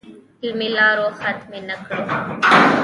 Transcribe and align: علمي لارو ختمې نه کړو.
علمي 0.43 0.69
لارو 0.77 1.05
ختمې 1.19 1.59
نه 1.67 1.75
کړو. 1.85 2.03